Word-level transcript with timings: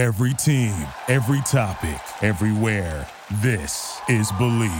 Every 0.00 0.32
team, 0.32 0.72
every 1.08 1.42
topic, 1.42 2.00
everywhere. 2.22 3.06
This 3.42 4.00
is 4.08 4.32
Bleav. 4.32 4.70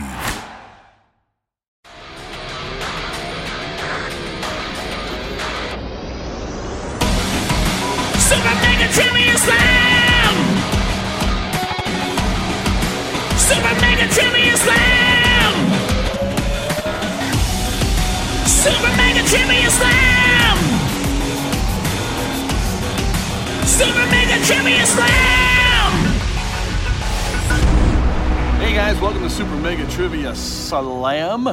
Super 8.17 8.55
Mega 8.63 8.89
Trivia 8.95 9.37
Slam! 9.37 10.35
Super 13.37 13.75
Mega 13.83 14.09
Trivia 14.15 14.57
Slam! 14.57 15.55
Super 18.47 18.97
Mega 18.97 19.23
Trivia 19.29 19.71
Slam! 19.71 20.70
Super 23.81 24.07
Mega 24.11 24.45
Trivia 24.45 24.85
Slam! 24.85 25.93
Hey 28.61 28.75
guys, 28.75 29.01
welcome 29.01 29.23
to 29.23 29.31
Super 29.31 29.57
Mega 29.57 29.91
Trivia 29.91 30.35
Slam. 30.35 31.45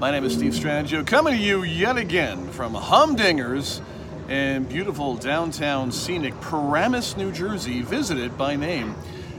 My 0.00 0.10
name 0.10 0.24
is 0.24 0.34
Steve 0.34 0.54
Strangio, 0.54 1.06
coming 1.06 1.36
to 1.36 1.40
you 1.40 1.62
yet 1.62 1.96
again 1.96 2.48
from 2.48 2.74
Humdingers 2.74 3.80
in 4.28 4.64
beautiful 4.64 5.14
downtown 5.14 5.92
scenic 5.92 6.34
Paramus, 6.40 7.16
New 7.16 7.30
Jersey, 7.30 7.82
visited 7.82 8.36
by 8.36 8.56
name. 8.56 8.96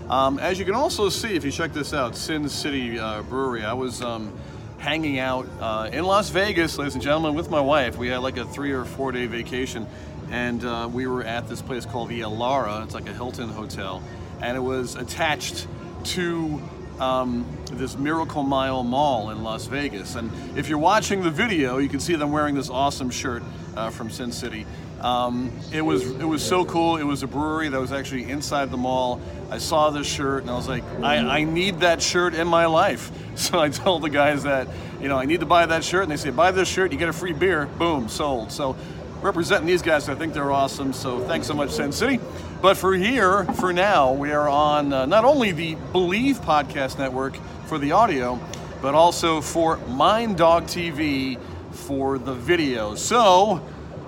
Um, 0.09 0.39
as 0.39 0.57
you 0.57 0.63
can 0.63 0.75
also 0.75 1.09
see, 1.09 1.35
if 1.35 1.43
you 1.43 1.51
check 1.51 1.73
this 1.73 1.93
out, 1.93 2.15
Sin 2.15 2.47
City 2.47 2.97
uh, 2.97 3.21
Brewery, 3.23 3.65
I 3.65 3.73
was 3.73 4.01
um, 4.01 4.31
hanging 4.77 5.19
out 5.19 5.45
uh, 5.59 5.89
in 5.91 6.05
Las 6.05 6.29
Vegas, 6.29 6.77
ladies 6.77 6.93
and 6.93 7.03
gentlemen, 7.03 7.35
with 7.35 7.49
my 7.49 7.59
wife. 7.59 7.97
We 7.97 8.07
had 8.07 8.19
like 8.19 8.37
a 8.37 8.45
three 8.45 8.71
or 8.71 8.85
four 8.85 9.11
day 9.11 9.25
vacation, 9.25 9.85
and 10.31 10.63
uh, 10.63 10.89
we 10.91 11.07
were 11.07 11.23
at 11.23 11.47
this 11.47 11.61
place 11.61 11.85
called 11.85 12.09
the 12.09 12.21
Elara. 12.21 12.83
It's 12.83 12.93
like 12.93 13.07
a 13.07 13.13
Hilton 13.13 13.49
hotel, 13.49 14.03
and 14.41 14.55
it 14.55 14.61
was 14.61 14.95
attached 14.95 15.67
to 16.05 16.61
um, 16.99 17.45
this 17.71 17.97
Miracle 17.97 18.43
Mile 18.43 18.83
Mall 18.83 19.29
in 19.31 19.43
Las 19.43 19.65
Vegas. 19.65 20.15
And 20.15 20.31
if 20.57 20.69
you're 20.69 20.77
watching 20.77 21.23
the 21.23 21.29
video, 21.29 21.77
you 21.77 21.89
can 21.89 21.99
see 21.99 22.15
them 22.15 22.31
wearing 22.31 22.55
this 22.55 22.69
awesome 22.69 23.09
shirt 23.09 23.43
uh, 23.75 23.89
from 23.89 24.09
Sin 24.09 24.31
City. 24.31 24.65
Um, 25.01 25.51
it 25.71 25.81
was 25.81 26.05
it 26.05 26.25
was 26.25 26.43
so 26.43 26.65
cool. 26.65 26.97
It 26.97 27.03
was 27.03 27.23
a 27.23 27.27
brewery 27.27 27.69
that 27.69 27.79
was 27.79 27.93
actually 27.93 28.29
inside 28.29 28.69
the 28.69 28.77
mall. 28.77 29.21
I 29.49 29.57
saw 29.57 29.89
this 29.91 30.05
shirt 30.05 30.41
and 30.41 30.51
I 30.51 30.55
was 30.55 30.67
like, 30.67 30.83
I, 31.01 31.17
I 31.17 31.43
need 31.43 31.79
that 31.79 32.01
shirt 32.01 32.33
in 32.33 32.47
my 32.47 32.65
life. 32.65 33.11
So 33.39 33.57
I 33.57 33.69
told 33.69 34.01
the 34.01 34.09
guys 34.09 34.43
that, 34.43 34.67
you 34.99 35.07
know, 35.07 35.17
I 35.17 35.23
need 35.23 35.39
to 35.39 35.45
buy 35.45 35.65
that 35.65 35.81
shirt, 35.85 36.03
and 36.03 36.11
they 36.11 36.17
said, 36.17 36.35
buy 36.35 36.51
this 36.51 36.67
shirt, 36.67 36.91
you 36.91 36.97
get 36.97 37.07
a 37.07 37.13
free 37.13 37.31
beer. 37.31 37.67
Boom, 37.67 38.09
sold. 38.09 38.51
So 38.51 38.75
representing 39.21 39.67
these 39.67 39.81
guys, 39.81 40.09
I 40.09 40.15
think 40.15 40.33
they're 40.33 40.51
awesome. 40.51 40.93
So 40.93 41.19
thanks 41.21 41.47
so 41.47 41.53
much, 41.53 41.71
Sin 41.71 41.91
City. 41.91 42.19
But 42.61 42.77
for 42.77 42.93
here, 42.93 43.45
for 43.45 43.73
now, 43.73 44.13
we 44.13 44.31
are 44.31 44.49
on 44.49 44.91
uh, 44.91 45.05
not 45.05 45.25
only 45.25 45.51
the 45.51 45.75
Bleav 45.93 46.35
Podcast 46.37 46.97
Network 46.97 47.37
for 47.67 47.77
the 47.77 47.91
audio, 47.91 48.39
but 48.81 48.95
also 48.95 49.41
for 49.41 49.77
Mind 49.87 50.37
Dog 50.37 50.65
TV 50.65 51.39
for 51.71 52.17
the 52.17 52.33
video. 52.33 52.95
So 52.95 53.61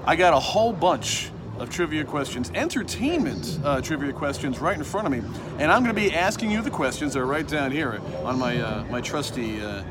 I 0.06 0.16
got 0.16 0.34
a 0.34 0.40
whole 0.40 0.74
bunch 0.74 1.32
of 1.60 1.70
trivia 1.70 2.04
questions, 2.04 2.52
entertainment 2.56 3.60
uh, 3.64 3.82
trivia 3.82 4.12
questions 4.12 4.60
right 4.60 4.76
in 4.76 4.84
front 4.84 5.06
of 5.06 5.14
me. 5.14 5.22
And 5.60 5.72
I'm 5.72 5.84
going 5.84 5.96
to 5.96 6.02
be 6.02 6.14
asking 6.14 6.52
you 6.52 6.62
the 6.62 6.72
questions. 6.72 7.14
They're 7.14 7.26
right 7.26 7.48
down 7.48 7.72
here 7.72 8.02
on 8.24 8.40
my, 8.40 8.60
uh, 8.60 8.84
my 8.86 9.00
trusty 9.00 9.62
uh, 9.62 9.84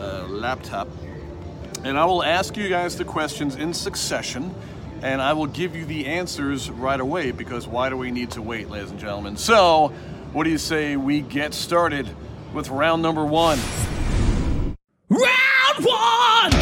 uh, 0.00 0.26
laptop. 0.28 0.88
And 1.84 1.98
I 1.98 2.06
will 2.06 2.22
ask 2.22 2.56
you 2.56 2.66
guys 2.70 2.96
the 2.96 3.04
questions 3.04 3.56
in 3.56 3.74
succession, 3.74 4.54
and 5.02 5.20
I 5.20 5.34
will 5.34 5.46
give 5.46 5.76
you 5.76 5.84
the 5.84 6.06
answers 6.06 6.70
right 6.70 6.98
away 6.98 7.30
because 7.30 7.66
why 7.66 7.90
do 7.90 7.96
we 7.98 8.10
need 8.10 8.30
to 8.30 8.40
wait, 8.40 8.70
ladies 8.70 8.90
and 8.90 8.98
gentlemen? 8.98 9.36
So, 9.36 9.88
what 10.32 10.44
do 10.44 10.50
you 10.50 10.56
say 10.56 10.96
we 10.96 11.20
get 11.20 11.52
started 11.52 12.08
with 12.54 12.70
round 12.70 13.02
number 13.02 13.26
one? 13.26 13.58
Round 15.10 15.84
one! 15.84 16.52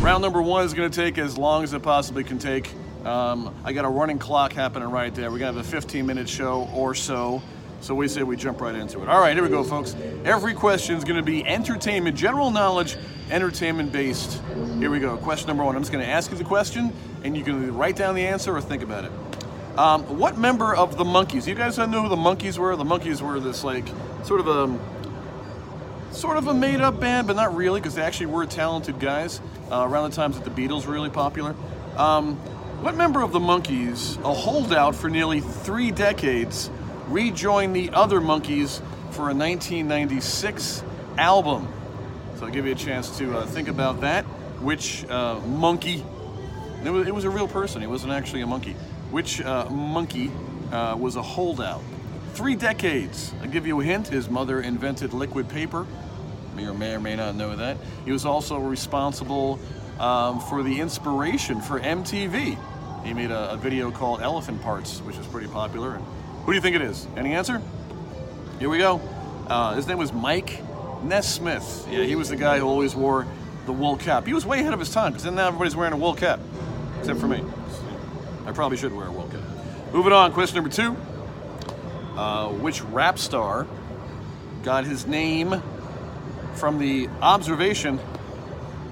Round 0.00 0.22
number 0.22 0.40
one 0.40 0.64
is 0.64 0.72
going 0.72 0.90
to 0.90 0.96
take 0.96 1.18
as 1.18 1.36
long 1.36 1.62
as 1.62 1.74
it 1.74 1.82
possibly 1.82 2.24
can 2.24 2.38
take. 2.38 2.72
Um, 3.04 3.54
I 3.64 3.74
got 3.74 3.84
a 3.84 3.90
running 3.90 4.18
clock 4.18 4.54
happening 4.54 4.88
right 4.88 5.14
there. 5.14 5.30
We're 5.30 5.40
going 5.40 5.52
to 5.52 5.58
have 5.58 5.68
a 5.68 5.70
15 5.70 6.06
minute 6.06 6.26
show 6.26 6.70
or 6.72 6.94
so. 6.94 7.42
So 7.80 7.94
we 7.94 8.08
say 8.08 8.22
we 8.22 8.36
jump 8.36 8.60
right 8.60 8.74
into 8.74 9.02
it. 9.02 9.08
All 9.08 9.20
right, 9.20 9.34
here 9.34 9.42
we 9.42 9.48
go, 9.48 9.64
folks. 9.64 9.96
Every 10.24 10.52
question 10.52 10.96
is 10.96 11.04
going 11.04 11.16
to 11.16 11.22
be 11.22 11.44
entertainment, 11.46 12.16
general 12.16 12.50
knowledge, 12.50 12.96
entertainment 13.30 13.90
based. 13.90 14.40
Here 14.78 14.90
we 14.90 15.00
go. 15.00 15.16
Question 15.16 15.48
number 15.48 15.64
one. 15.64 15.76
I'm 15.76 15.82
just 15.82 15.90
going 15.90 16.04
to 16.04 16.10
ask 16.10 16.30
you 16.30 16.36
the 16.36 16.44
question, 16.44 16.92
and 17.24 17.34
you 17.34 17.42
can 17.42 17.74
write 17.74 17.96
down 17.96 18.14
the 18.14 18.26
answer 18.26 18.54
or 18.54 18.60
think 18.60 18.82
about 18.82 19.06
it. 19.06 19.12
Um, 19.78 20.18
what 20.18 20.36
member 20.36 20.74
of 20.76 20.98
the 20.98 21.04
Monkees? 21.04 21.46
You 21.46 21.54
guys 21.54 21.78
know 21.78 21.86
who 21.86 22.08
the 22.08 22.16
Monkees 22.16 22.58
were? 22.58 22.76
The 22.76 22.84
Monkees 22.84 23.22
were 23.22 23.40
this 23.40 23.64
like 23.64 23.86
sort 24.24 24.40
of 24.40 24.48
a 24.48 24.78
sort 26.12 26.36
of 26.36 26.48
a 26.48 26.54
made-up 26.54 27.00
band, 27.00 27.26
but 27.26 27.36
not 27.36 27.54
really, 27.54 27.80
because 27.80 27.94
they 27.94 28.02
actually 28.02 28.26
were 28.26 28.44
talented 28.44 28.98
guys 28.98 29.40
uh, 29.70 29.86
around 29.88 30.10
the 30.10 30.16
times 30.16 30.38
that 30.38 30.44
the 30.44 30.50
Beatles 30.50 30.84
were 30.84 30.92
really 30.92 31.08
popular. 31.08 31.54
Um, 31.96 32.36
what 32.82 32.96
member 32.96 33.22
of 33.22 33.32
the 33.32 33.38
Monkees, 33.38 34.22
a 34.22 34.34
holdout 34.34 34.94
for 34.96 35.08
nearly 35.08 35.40
three 35.40 35.90
decades, 35.90 36.70
rejoined 37.10 37.74
the 37.74 37.90
other 37.90 38.20
Monkees 38.20 38.80
for 39.10 39.30
a 39.30 39.34
1996 39.34 40.82
album? 41.18 41.68
So 42.36 42.46
I'll 42.46 42.52
give 42.52 42.66
you 42.66 42.72
a 42.72 42.76
chance 42.76 43.18
to 43.18 43.38
uh, 43.38 43.46
think 43.46 43.68
about 43.68 44.00
that. 44.00 44.24
Which 44.62 45.04
uh, 45.08 45.40
monkey? 45.40 46.04
It 46.84 46.90
was, 46.90 47.06
it 47.06 47.14
was 47.14 47.24
a 47.24 47.30
real 47.30 47.48
person. 47.48 47.82
It 47.82 47.88
wasn't 47.88 48.12
actually 48.12 48.40
a 48.42 48.46
monkey. 48.46 48.72
Which 49.10 49.40
uh, 49.40 49.68
monkey 49.68 50.30
uh, 50.72 50.96
was 50.98 51.16
a 51.16 51.22
holdout? 51.22 51.82
Three 52.32 52.54
decades. 52.54 53.32
I'll 53.42 53.48
give 53.48 53.66
you 53.66 53.80
a 53.80 53.84
hint. 53.84 54.08
His 54.08 54.30
mother 54.30 54.60
invented 54.60 55.12
liquid 55.12 55.48
paper. 55.48 55.86
Or 56.56 56.74
may 56.74 56.94
or 56.94 57.00
may 57.00 57.16
not 57.16 57.34
know 57.34 57.56
that. 57.56 57.76
He 58.04 58.12
was 58.12 58.24
also 58.24 58.58
responsible 58.58 59.58
um, 59.98 60.40
for 60.40 60.62
the 60.62 60.80
inspiration 60.80 61.60
for 61.60 61.80
MTV. 61.80 62.58
He 63.04 63.14
made 63.14 63.30
a, 63.30 63.52
a 63.52 63.56
video 63.56 63.90
called 63.90 64.20
Elephant 64.20 64.62
Parts, 64.62 65.00
which 65.00 65.16
was 65.16 65.26
pretty 65.26 65.48
popular. 65.48 66.00
Who 66.50 66.54
do 66.54 66.56
you 66.56 66.62
think 66.62 66.74
it 66.74 66.82
is? 66.82 67.06
Any 67.16 67.32
answer? 67.34 67.62
Here 68.58 68.68
we 68.68 68.78
go. 68.78 69.00
Uh, 69.46 69.74
his 69.74 69.86
name 69.86 69.98
was 69.98 70.12
Mike 70.12 70.60
Nesmith. 71.04 71.86
Yeah, 71.88 72.02
he 72.02 72.16
was 72.16 72.28
the 72.28 72.34
guy 72.34 72.58
who 72.58 72.66
always 72.66 72.92
wore 72.92 73.24
the 73.66 73.72
wool 73.72 73.96
cap. 73.96 74.26
He 74.26 74.34
was 74.34 74.44
way 74.44 74.58
ahead 74.58 74.74
of 74.74 74.80
his 74.80 74.90
time 74.90 75.12
because 75.12 75.24
now 75.26 75.46
everybody's 75.46 75.76
wearing 75.76 75.92
a 75.92 75.96
wool 75.96 76.12
cap, 76.12 76.40
except 76.98 77.20
for 77.20 77.28
me. 77.28 77.40
I 78.46 78.50
probably 78.50 78.78
should 78.78 78.92
wear 78.92 79.06
a 79.06 79.12
wool 79.12 79.28
cap. 79.28 79.42
Moving 79.92 80.12
on, 80.12 80.32
question 80.32 80.56
number 80.56 80.70
two. 80.70 80.96
Uh, 82.18 82.48
which 82.48 82.82
rap 82.82 83.16
star 83.16 83.68
got 84.64 84.84
his 84.84 85.06
name 85.06 85.62
from 86.56 86.80
the 86.80 87.08
observation 87.22 88.00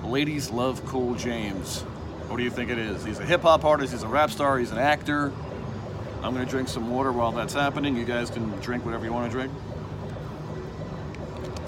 ladies 0.04 0.48
love 0.48 0.86
cool 0.86 1.16
james 1.16 1.80
what 2.28 2.36
do 2.36 2.44
you 2.44 2.50
think 2.50 2.70
it 2.70 2.78
is 2.78 3.04
he's 3.04 3.18
a 3.18 3.26
hip-hop 3.26 3.64
artist 3.64 3.92
he's 3.92 4.04
a 4.04 4.08
rap 4.08 4.30
star 4.30 4.58
he's 4.58 4.70
an 4.70 4.78
actor 4.78 5.32
i'm 6.22 6.34
going 6.34 6.44
to 6.44 6.50
drink 6.50 6.68
some 6.68 6.90
water 6.90 7.12
while 7.12 7.32
that's 7.32 7.54
happening 7.54 7.96
you 7.96 8.04
guys 8.04 8.30
can 8.30 8.50
drink 8.60 8.84
whatever 8.84 9.04
you 9.04 9.12
want 9.12 9.30
to 9.30 9.36
drink 9.36 9.52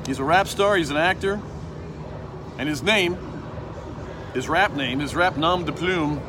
he's 0.07 0.19
a 0.19 0.25
rap 0.25 0.49
star 0.49 0.77
he's 0.77 0.91
an 0.91 0.97
actor 0.97 1.41
and 2.59 2.69
his 2.69 2.83
name 2.83 3.17
his 4.35 4.49
rap 4.49 4.73
name 4.73 5.01
his 5.01 5.15
rap 5.15 5.37
nom 5.37 5.65
de 5.65 5.73
plume 5.73 6.21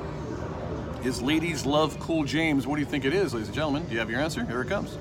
is 1.04 1.22
ladies 1.22 1.66
love 1.66 2.00
cool 2.00 2.24
james 2.24 2.68
what 2.68 2.76
do 2.76 2.82
you 2.82 2.88
think 2.88 3.06
it 3.06 3.14
is 3.14 3.34
ladies 3.34 3.48
and 3.48 3.56
gentlemen 3.56 3.84
do 3.86 3.94
you 3.94 4.00
have 4.00 4.10
your 4.10 4.20
answer 4.20 4.46
here 4.46 4.62
it 4.62 4.70
comes 4.70 4.98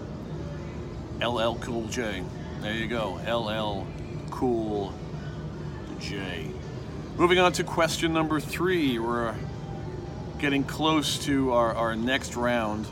LL 1.23 1.57
Cool 1.57 1.87
J. 1.89 2.23
There 2.63 2.73
you 2.73 2.87
go. 2.87 3.21
LL 3.29 3.87
Cool 4.31 4.95
J. 5.99 6.49
Moving 7.19 7.39
on 7.39 7.53
to 7.53 7.65
question 7.65 8.15
number 8.15 8.41
three. 8.41 8.99
We're 8.99 9.35
getting 10.39 10.65
close 10.65 11.19
to 11.27 11.53
our, 11.53 11.75
our 11.75 11.95
next 11.95 12.37
round. 12.37 12.87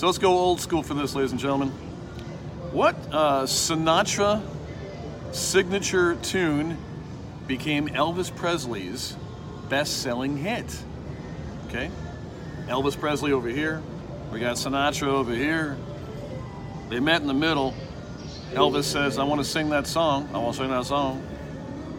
So 0.00 0.06
let's 0.06 0.16
go 0.16 0.32
old 0.32 0.62
school 0.62 0.82
for 0.82 0.94
this, 0.94 1.14
ladies 1.14 1.32
and 1.32 1.38
gentlemen. 1.38 1.68
What 2.72 2.96
uh, 3.12 3.42
Sinatra 3.42 4.40
signature 5.30 6.14
tune 6.14 6.78
became 7.46 7.86
Elvis 7.86 8.34
Presley's 8.34 9.14
best 9.68 10.00
selling 10.00 10.38
hit? 10.38 10.64
Okay? 11.68 11.90
Elvis 12.64 12.98
Presley 12.98 13.32
over 13.32 13.50
here. 13.50 13.82
We 14.32 14.40
got 14.40 14.56
Sinatra 14.56 15.08
over 15.08 15.34
here. 15.34 15.76
They 16.88 16.98
met 16.98 17.20
in 17.20 17.26
the 17.26 17.34
middle. 17.34 17.74
Elvis 18.52 18.84
says, 18.84 19.18
I 19.18 19.24
want 19.24 19.42
to 19.42 19.44
sing 19.44 19.68
that 19.68 19.86
song. 19.86 20.30
I 20.32 20.38
want 20.38 20.56
to 20.56 20.62
sing 20.62 20.70
that 20.70 20.86
song. 20.86 21.22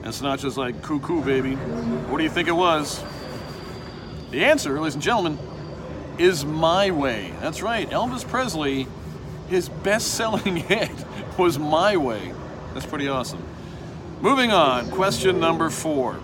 And 0.04 0.12
Sinatra's 0.12 0.58
like, 0.58 0.82
coo, 0.82 1.22
baby. 1.24 1.54
What 1.54 2.18
do 2.18 2.24
you 2.24 2.32
think 2.32 2.48
it 2.48 2.56
was? 2.56 3.00
The 4.32 4.44
answer, 4.44 4.80
ladies 4.80 4.96
and 4.96 5.04
gentlemen, 5.04 5.38
is 6.18 6.46
My 6.46 6.92
Way. 6.92 7.34
That's 7.42 7.62
right. 7.62 7.90
Elvis 7.90 8.28
Presley, 8.28 8.88
his 9.50 9.70
best 9.70 10.14
selling 10.16 10.56
hit 10.68 10.92
was 11.38 11.58
My 11.58 11.98
Way. 11.98 12.34
That's 12.74 12.86
pretty 12.86 13.08
awesome. 13.08 13.44
Moving 14.22 14.52
on, 14.52 14.90
question 14.92 15.40
number 15.40 15.70
four. 15.70 16.20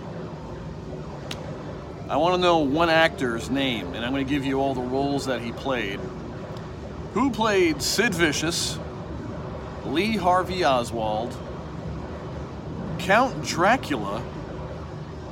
I 2.08 2.16
want 2.16 2.36
to 2.36 2.40
know 2.40 2.58
one 2.58 2.88
actor's 2.88 3.50
name, 3.50 3.94
and 3.94 4.04
I'm 4.04 4.12
going 4.12 4.24
to 4.24 4.30
give 4.30 4.46
you 4.46 4.60
all 4.60 4.72
the 4.72 4.80
roles 4.80 5.26
that 5.26 5.42
he 5.42 5.52
played. 5.52 6.00
Who 7.12 7.30
played 7.30 7.82
Sid 7.82 8.14
Vicious, 8.14 8.78
Lee 9.84 10.16
Harvey 10.16 10.64
Oswald, 10.64 11.36
Count 12.98 13.44
Dracula, 13.44 14.22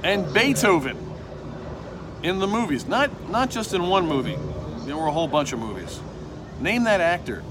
and 0.03 0.33
Beethoven 0.35 1.06
in 2.27 2.41
the 2.41 2.47
movies? 2.47 2.87
Not 2.87 3.31
not 3.31 3.51
just 3.51 3.73
in 3.73 3.87
one 3.87 4.07
movie. 4.07 4.37
There 4.81 4.97
were 4.97 5.07
a 5.07 5.13
whole 5.13 5.29
bunch 5.29 5.53
of 5.53 5.61
movies. 5.61 6.01
Name 6.61 6.85
that 6.85 7.01
actor. 7.01 7.43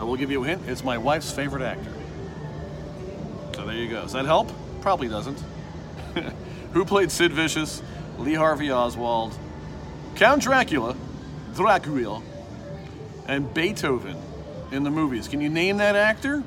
I 0.00 0.04
will 0.04 0.16
give 0.16 0.30
you 0.30 0.44
a 0.44 0.46
hint. 0.46 0.62
It's 0.68 0.84
my 0.84 0.98
wife's 0.98 1.32
favorite 1.32 1.62
actor. 1.62 1.92
So 3.54 3.66
there 3.66 3.74
you 3.74 3.88
go. 3.88 4.02
Does 4.02 4.12
that 4.12 4.26
help? 4.26 4.50
Probably 4.80 5.08
doesn't. 5.08 5.42
Who 6.72 6.84
played 6.84 7.10
Sid 7.10 7.32
Vicious, 7.32 7.82
Lee 8.18 8.34
Harvey 8.34 8.70
Oswald, 8.70 9.36
Count 10.14 10.42
Dracula, 10.42 10.94
Dracula, 11.54 12.22
and 13.26 13.52
Beethoven 13.52 14.16
in 14.70 14.84
the 14.84 14.90
movies? 14.90 15.26
Can 15.26 15.40
you 15.40 15.48
name 15.48 15.78
that 15.78 15.96
actor? 15.96 16.44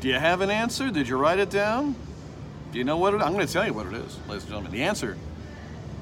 Do 0.00 0.08
you 0.08 0.18
have 0.18 0.42
an 0.42 0.50
answer? 0.50 0.90
Did 0.90 1.08
you 1.08 1.16
write 1.16 1.38
it 1.38 1.48
down? 1.48 1.94
Do 2.72 2.78
you 2.78 2.84
know 2.84 2.98
what 2.98 3.14
it 3.14 3.22
I'm 3.22 3.32
going 3.32 3.46
to 3.46 3.52
tell 3.52 3.66
you 3.66 3.72
what 3.72 3.86
it 3.86 3.94
is, 3.94 4.18
ladies 4.28 4.42
and 4.42 4.48
gentlemen. 4.48 4.72
The 4.72 4.82
answer 4.82 5.16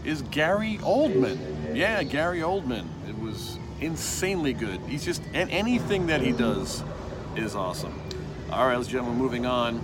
is 0.05 0.23
Gary 0.23 0.79
Oldman. 0.83 1.75
Yeah, 1.75 2.03
Gary 2.03 2.41
Oldman. 2.41 2.87
It 3.09 3.19
was 3.19 3.59
insanely 3.81 4.53
good. 4.53 4.81
He's 4.89 5.05
just, 5.05 5.23
and 5.35 5.51
anything 5.51 6.07
that 6.09 6.21
he 6.21 6.33
does 6.33 6.83
is 7.37 7.55
awesome. 7.55 8.01
All 8.51 8.67
right, 8.67 8.75
ladies 8.75 8.87
and 8.87 8.93
gentlemen, 8.93 9.19
moving 9.19 9.47
on. 9.47 9.81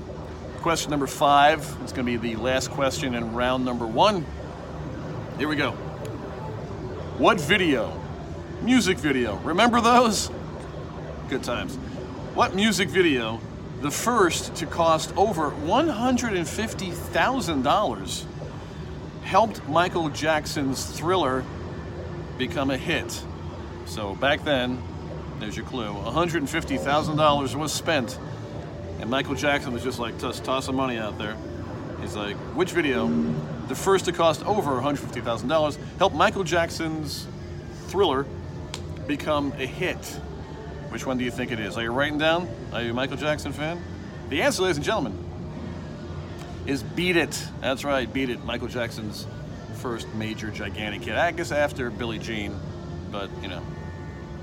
Question 0.61 0.91
number 0.91 1.07
five. 1.07 1.61
It's 1.83 1.93
going 1.93 2.07
to 2.07 2.19
be 2.19 2.35
the 2.35 2.41
last 2.41 2.71
question 2.71 3.15
in 3.15 3.35
round 3.35 3.65
number 3.65 3.87
one. 3.87 4.27
Here 5.39 5.49
we 5.49 5.57
go. 5.57 5.73
What 7.19 7.41
video? 7.41 8.01
Music 8.63 8.99
video. 8.99 9.37
Remember 9.37 9.81
those? 9.81 10.31
Good 11.29 11.45
times. 11.45 11.77
What 12.35 12.55
music 12.55 12.89
video, 12.89 13.41
the 13.81 13.91
first 13.91 14.55
to 14.57 14.67
cost 14.67 15.17
over 15.17 15.51
$150,000, 15.51 18.25
helped 19.27 19.69
Michael 19.69 20.09
Jackson's 20.09 20.85
thriller 20.85 21.45
become 22.39 22.71
a 22.71 22.77
hit? 22.77 23.23
So 23.85 24.15
back 24.15 24.45
then, 24.45 24.81
there's 25.41 25.57
your 25.57 25.67
clue, 25.67 25.93
$150,000 25.93 27.55
was 27.57 27.73
spent. 27.73 28.19
And 29.01 29.11
Michael 29.11 29.35
Jackson 29.35 29.73
was 29.73 29.83
just 29.83 29.99
like, 29.99 30.17
toss, 30.19 30.41
toss 30.41 30.67
some 30.67 30.77
money 30.77 30.97
out 30.97 31.19
there. 31.19 31.37
He's 32.01 32.15
like, 32.15 32.37
which 32.55 32.71
video, 32.71 33.09
the 33.67 33.75
first 33.75 34.05
to 34.05 34.13
cost 34.13 34.47
over 34.47 34.81
$150,000, 34.81 35.77
helped 35.99 36.15
Michael 36.17 36.45
Jackson's 36.45 37.27
thriller 37.89 38.27
become 39.07 39.53
a 39.59 39.67
hit? 39.67 39.99
Which 40.91 41.05
one 41.05 41.19
do 41.19 41.25
you 41.25 41.33
think 41.33 41.51
it 41.51 41.59
is? 41.59 41.77
Are 41.77 41.83
you 41.83 41.91
writing 41.91 42.19
down? 42.19 42.49
Are 42.73 42.81
you 42.81 42.93
a 42.93 42.95
Michael 42.95 43.17
Jackson 43.17 43.53
fan? 43.53 43.83
The 44.29 44.43
answer, 44.43 44.63
ladies 44.63 44.77
and 44.77 44.87
gentlemen, 44.87 45.26
is 46.67 46.83
Beat 46.83 47.17
It. 47.17 47.47
That's 47.61 47.85
right, 47.85 48.13
Beat 48.13 48.31
It. 48.31 48.45
Michael 48.45 48.69
Jackson's 48.69 49.27
first 49.77 50.13
major 50.15 50.51
gigantic 50.51 51.03
hit. 51.03 51.15
I 51.15 51.31
guess 51.33 51.53
after 51.53 51.91
Billie 51.91 52.19
Jean, 52.19 52.59
but 53.11 53.31
you 53.43 53.49
know, 53.49 53.63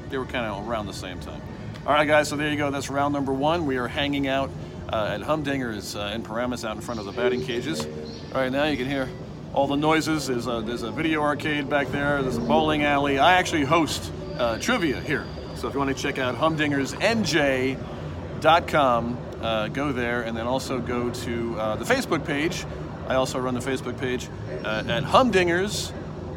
they 0.09 0.17
were 0.17 0.25
kind 0.25 0.45
of 0.45 0.67
around 0.67 0.85
the 0.85 0.93
same 0.93 1.19
time. 1.19 1.41
All 1.85 1.93
right, 1.93 2.07
guys, 2.07 2.29
so 2.29 2.37
there 2.37 2.49
you 2.49 2.57
go. 2.57 2.71
That's 2.71 2.89
round 2.89 3.13
number 3.13 3.33
one. 3.33 3.65
We 3.65 3.77
are 3.77 3.87
hanging 3.87 4.27
out 4.27 4.49
uh, 4.91 5.15
at 5.15 5.21
Humdinger's 5.21 5.95
uh, 5.95 6.11
in 6.13 6.23
Paramus 6.23 6.63
out 6.63 6.75
in 6.75 6.81
front 6.81 6.99
of 6.99 7.05
the 7.05 7.11
batting 7.11 7.43
cages. 7.43 7.85
All 8.33 8.41
right, 8.41 8.51
now 8.51 8.65
you 8.65 8.77
can 8.77 8.87
hear 8.87 9.09
all 9.53 9.67
the 9.67 9.75
noises. 9.75 10.27
There's 10.27 10.47
a, 10.47 10.63
there's 10.65 10.83
a 10.83 10.91
video 10.91 11.21
arcade 11.21 11.69
back 11.69 11.89
there, 11.89 12.21
there's 12.21 12.37
a 12.37 12.41
bowling 12.41 12.83
alley. 12.83 13.19
I 13.19 13.33
actually 13.33 13.65
host 13.65 14.11
uh, 14.37 14.57
trivia 14.59 15.01
here. 15.01 15.25
So 15.55 15.67
if 15.67 15.73
you 15.73 15.79
want 15.79 15.95
to 15.95 16.01
check 16.01 16.19
out 16.19 16.35
humdingersnj.com, 16.35 19.17
uh, 19.44 19.68
go 19.68 19.92
there 19.92 20.22
and 20.22 20.36
then 20.36 20.48
also 20.48 20.80
go 20.80 21.10
to 21.10 21.60
uh, 21.60 21.75
the 21.75 21.86
Facebook 21.86 22.25
page. 22.25 22.66
I 23.07 23.16
also 23.16 23.40
run 23.40 23.54
the 23.54 23.60
Facebook 23.60 24.00
page 24.00 24.30
uh, 24.63 24.84
at 24.88 25.04
Humdingers, 25.04 25.92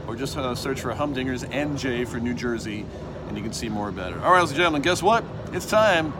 or 0.08 0.16
just 0.16 0.36
uh, 0.36 0.54
search 0.54 0.80
for 0.80 0.92
Humdingers 0.92 1.48
NJ 1.48 2.06
for 2.08 2.18
New 2.18 2.34
Jersey, 2.34 2.84
and 3.28 3.36
you 3.36 3.42
can 3.42 3.52
see 3.52 3.68
more 3.68 3.88
about 3.88 4.12
it. 4.12 4.18
All 4.18 4.32
right, 4.32 4.38
ladies 4.38 4.50
and 4.50 4.56
gentlemen, 4.56 4.82
guess 4.82 5.02
what? 5.02 5.24
It's 5.52 5.66
time 5.66 6.12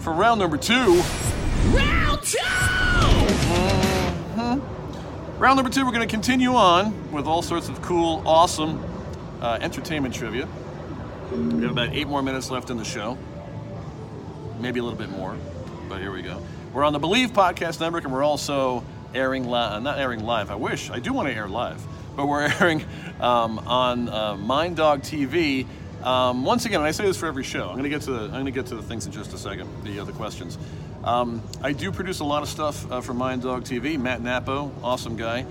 for 0.00 0.12
round 0.12 0.40
number 0.40 0.56
two. 0.56 1.02
Round 1.66 2.22
two! 2.22 2.38
Round 5.42 5.56
number 5.56 5.72
two, 5.72 5.84
we're 5.84 5.90
going 5.90 6.06
to 6.06 6.12
continue 6.12 6.54
on 6.54 7.10
with 7.10 7.26
all 7.26 7.42
sorts 7.42 7.68
of 7.68 7.82
cool, 7.82 8.22
awesome 8.24 8.80
uh, 9.40 9.58
entertainment 9.60 10.14
trivia. 10.14 10.46
We 11.32 11.62
have 11.62 11.72
about 11.72 11.88
eight 11.88 12.06
more 12.06 12.22
minutes 12.22 12.48
left 12.48 12.70
in 12.70 12.76
the 12.76 12.84
show, 12.84 13.18
maybe 14.60 14.78
a 14.78 14.84
little 14.84 14.96
bit 14.96 15.10
more, 15.10 15.36
but 15.92 16.00
here 16.00 16.10
we 16.10 16.22
go. 16.22 16.40
We're 16.72 16.84
on 16.84 16.94
the 16.94 16.98
Bleav 16.98 17.32
Podcast 17.32 17.78
Network, 17.78 18.04
and 18.04 18.12
we're 18.14 18.24
also 18.24 18.82
airing 19.14 19.44
live. 19.44 19.82
Not 19.82 19.98
airing 19.98 20.24
live. 20.24 20.50
I 20.50 20.54
wish 20.54 20.88
I 20.88 21.00
do 21.00 21.12
want 21.12 21.28
to 21.28 21.34
air 21.34 21.46
live, 21.48 21.86
but 22.16 22.24
we're 22.24 22.40
airing 22.60 22.82
um, 23.20 23.58
on 23.58 24.08
uh, 24.08 24.38
Mind 24.38 24.76
Dog 24.76 25.02
TV. 25.02 25.66
Um, 26.02 26.46
once 26.46 26.64
again, 26.64 26.80
and 26.80 26.86
I 26.86 26.92
say 26.92 27.04
this 27.04 27.18
for 27.18 27.26
every 27.26 27.44
show. 27.44 27.68
I'm 27.68 27.72
going 27.72 27.82
to 27.82 27.90
get 27.90 28.00
to 28.02 28.12
the 28.12 28.22
I'm 28.22 28.30
going 28.30 28.46
to 28.46 28.52
get 28.52 28.64
to 28.68 28.74
the 28.74 28.82
things 28.82 29.04
in 29.04 29.12
just 29.12 29.34
a 29.34 29.38
second. 29.38 29.68
The 29.84 30.00
other 30.00 30.12
questions. 30.12 30.56
Um, 31.04 31.42
I 31.60 31.72
do 31.72 31.92
produce 31.92 32.20
a 32.20 32.24
lot 32.24 32.42
of 32.42 32.48
stuff 32.48 32.90
uh, 32.90 33.02
for 33.02 33.12
Mind 33.12 33.42
Dog 33.42 33.64
TV. 33.64 33.98
Matt 33.98 34.22
Napo, 34.22 34.72
awesome 34.82 35.18
guy, 35.18 35.44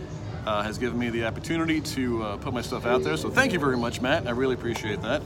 uh, 0.47 0.63
has 0.63 0.79
given 0.79 0.97
me 0.97 1.11
the 1.11 1.25
opportunity 1.25 1.81
to 1.81 2.23
uh, 2.23 2.37
put 2.37 2.51
my 2.51 2.63
stuff 2.63 2.87
out 2.87 3.03
there. 3.03 3.15
So 3.15 3.29
thank 3.29 3.53
you 3.53 3.59
very 3.59 3.77
much, 3.77 4.01
Matt. 4.01 4.25
I 4.25 4.31
really 4.31 4.55
appreciate 4.55 5.03
that. 5.03 5.21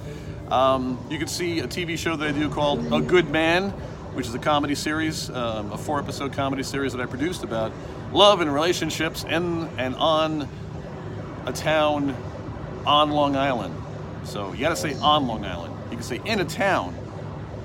Um, 0.52 1.00
you 1.10 1.18
can 1.18 1.30
see 1.30 1.62
a 1.62 1.68
TV 1.68 1.98
show 1.98 2.18
that 2.18 2.28
I 2.28 2.32
do 2.38 2.50
called 2.50 2.92
A 2.92 3.00
Good 3.00 3.30
Man, 3.30 3.74
which 4.16 4.28
is 4.28 4.34
a 4.34 4.40
comedy 4.40 4.76
series, 4.76 5.30
um, 5.30 5.74
a 5.74 5.78
four 5.78 6.00
episode 6.00 6.32
comedy 6.32 6.64
series 6.64 6.94
that 6.94 7.02
I 7.02 7.06
produced 7.06 7.44
about 7.44 7.74
love 8.14 8.40
and 8.40 8.52
relationships 8.52 9.26
in 9.26 9.68
and 9.78 9.94
on 9.96 10.48
a 11.46 11.52
town 11.52 12.16
on 12.86 13.12
Long 13.12 13.36
Island. 13.36 13.76
So 14.24 14.54
you 14.54 14.62
got 14.62 14.70
to 14.70 14.78
say 14.78 14.94
on 15.00 15.28
Long 15.28 15.44
Island. 15.44 15.74
You 15.92 15.98
can 15.98 16.04
say 16.04 16.22
in 16.24 16.40
a 16.40 16.46
town, 16.46 16.96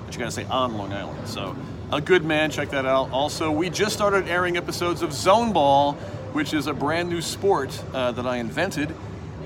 but 0.04 0.12
you 0.12 0.18
got 0.18 0.24
to 0.24 0.32
say 0.32 0.44
on 0.44 0.76
Long 0.76 0.92
Island. 0.92 1.28
So 1.28 1.56
a 1.92 2.00
good 2.00 2.24
man, 2.24 2.50
check 2.50 2.70
that 2.70 2.84
out. 2.84 3.12
Also, 3.12 3.52
we 3.52 3.70
just 3.70 3.94
started 3.94 4.26
airing 4.26 4.56
episodes 4.56 5.02
of 5.02 5.12
Zone 5.12 5.52
Ball, 5.52 5.92
which 6.32 6.52
is 6.52 6.66
a 6.66 6.74
brand 6.74 7.08
new 7.08 7.22
sport 7.22 7.80
uh, 7.94 8.10
that 8.10 8.26
I 8.26 8.38
invented. 8.38 8.92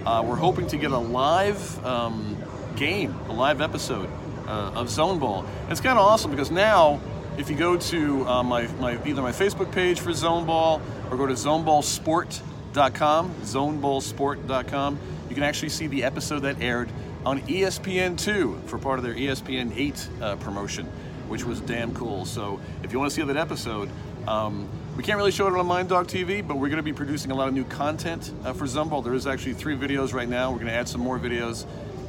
Uh, 0.06 0.24
we're 0.26 0.36
hoping 0.36 0.66
to 0.68 0.78
get 0.78 0.90
a 0.90 0.98
live 0.98 1.84
um, 1.84 2.42
game, 2.76 3.14
a 3.28 3.32
live 3.32 3.60
episode 3.60 4.08
uh, 4.46 4.73
of 4.75 4.88
Zone 4.88 5.19
Ball. 5.19 5.44
It's 5.69 5.81
kind 5.81 5.99
of 5.99 6.05
awesome 6.05 6.31
because 6.31 6.51
now, 6.51 7.01
if 7.36 7.51
you 7.51 7.56
go 7.56 7.77
to 7.77 8.29
uh, 8.29 8.43
my, 8.43 8.67
my 8.79 8.93
either 9.05 9.22
my 9.22 9.32
Facebook 9.32 9.72
page 9.72 10.01
for 10.01 10.13
Zone 10.13 10.46
Ball 10.46 10.81
or 11.10 11.17
go 11.17 11.27
to 11.27 11.34
zoneballsport.com, 11.34 13.34
zoneballsport.com, 13.43 14.98
you 15.29 15.34
can 15.34 15.44
actually 15.44 15.70
see 15.70 15.86
the 15.86 16.05
episode 16.05 16.41
that 16.41 16.60
aired 16.60 16.91
on 17.24 17.39
E 17.48 17.63
ESPN2 17.63 18.65
for 18.67 18.79
part 18.79 18.98
of 18.98 19.05
their 19.05 19.15
E 19.15 19.27
ESPN 19.27 19.77
8 19.77 20.08
uh, 20.20 20.36
promotion, 20.36 20.86
which 21.29 21.44
was 21.44 21.60
damn 21.60 21.94
cool. 21.94 22.24
So 22.24 22.60
if 22.82 22.93
you 22.93 22.98
want 22.98 23.10
to 23.10 23.15
see 23.15 23.22
that 23.22 23.36
episode, 23.36 23.89
um, 24.29 24.69
we 24.96 25.03
can't 25.03 25.17
really 25.17 25.32
show 25.32 25.48
it 25.48 25.58
on 25.58 25.67
Mind 25.67 25.89
Dog 25.89 26.06
TV, 26.06 26.46
but 26.46 26.56
we're 26.56 26.69
going 26.69 26.77
to 26.77 26.82
be 26.82 26.93
producing 26.93 27.31
a 27.31 27.34
lot 27.34 27.48
of 27.48 27.55
new 27.55 27.65
content 27.65 28.32
uh, 28.44 28.53
for 28.53 28.67
Zone 28.67 28.89
Ball. 28.89 29.03
There 29.03 29.15
is 29.15 29.27
actually 29.27 29.55
three 29.55 29.77
videos 29.77 30.13
right 30.13 30.29
now. 30.29 30.51
We're 30.51 30.58
going 30.58 30.69
to 30.69 30.74
add 30.74 30.89
some 30.89 31.01
more 31.01 31.19
videos 31.19 31.67